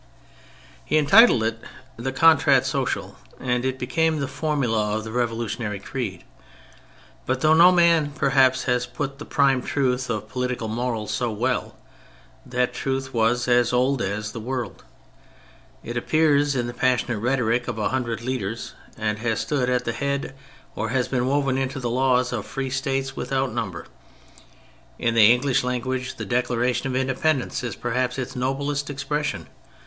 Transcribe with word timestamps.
He 0.83 0.97
entitled 0.97 1.43
it 1.43 1.59
the 1.95 2.11
Contrat 2.11 2.65
Social, 2.65 3.17
and 3.39 3.63
it 3.63 3.77
became 3.77 4.17
the 4.17 4.27
formula 4.27 4.97
of 4.97 5.03
the 5.03 5.11
Revolutionary 5.11 5.79
Creed. 5.79 6.23
But 7.27 7.41
though 7.41 7.53
no 7.53 7.71
man, 7.71 8.09
perhaps, 8.15 8.63
has 8.63 8.87
put 8.87 9.19
the 9.19 9.25
prime 9.25 9.61
truth 9.61 10.09
of 10.09 10.27
political 10.27 10.67
morals 10.67 11.11
so 11.11 11.29
well, 11.31 11.77
that 12.43 12.73
truth 12.73 13.13
was 13.13 13.47
as 13.47 13.71
old 13.71 14.01
as 14.01 14.31
the 14.31 14.39
world; 14.39 14.83
it 15.83 15.95
appears 15.95 16.55
in 16.55 16.65
the 16.65 16.73
passionate 16.73 17.19
rhetoric 17.19 17.67
of 17.67 17.77
a 17.77 17.89
hundred 17.89 18.23
leaders 18.23 18.73
and 18.97 19.19
has 19.19 19.39
stood 19.39 19.69
at 19.69 19.85
the 19.85 19.93
head 19.93 20.33
or 20.75 20.89
has 20.89 21.07
been 21.09 21.27
woven 21.27 21.59
into 21.59 21.79
the 21.79 21.91
laws 21.91 22.33
of 22.33 22.47
free 22.47 22.71
States 22.71 23.15
without 23.15 23.53
number. 23.53 23.85
In 24.97 25.13
the 25.13 25.31
English 25.31 25.63
language 25.63 26.15
the 26.15 26.25
Declaration 26.25 26.87
of 26.87 26.95
Independence 26.95 27.63
is 27.63 27.75
perhaps 27.75 28.17
its 28.17 28.35
noblest 28.35 28.89
expression. 28.89 29.45